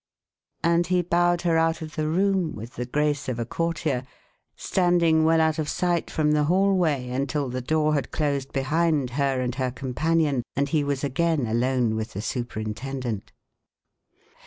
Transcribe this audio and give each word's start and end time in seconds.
And 0.63 0.87
he 0.87 1.03
bowed 1.03 1.43
her 1.43 1.59
out 1.59 1.83
of 1.83 1.95
the 1.95 2.07
room 2.07 2.55
with 2.55 2.73
the 2.73 2.87
grace 2.87 3.29
of 3.29 3.37
a 3.37 3.45
courtier, 3.45 4.03
standing 4.55 5.25
well 5.25 5.39
out 5.39 5.59
of 5.59 5.69
sight 5.69 6.09
from 6.09 6.31
the 6.31 6.45
hallway 6.45 7.09
until 7.09 7.49
the 7.49 7.61
door 7.61 7.93
had 7.93 8.09
closed 8.09 8.51
behind 8.51 9.11
her 9.11 9.39
and 9.39 9.53
her 9.53 9.69
companion 9.69 10.41
and 10.55 10.69
he 10.69 10.83
was 10.83 11.03
again 11.03 11.45
alone 11.45 11.93
with 11.95 12.13
the 12.13 12.21
superintendent. 12.23 13.31